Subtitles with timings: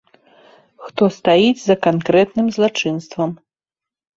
[0.85, 3.29] Хто стаіць за канкрэтным злачынствам.